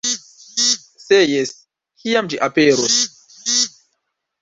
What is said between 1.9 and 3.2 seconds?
kiam ĝi aperos?